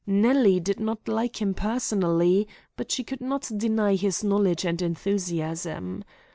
[0.07, 6.03] Nellie did not like him personally, but she could not deny his knowledge and enthusiasm.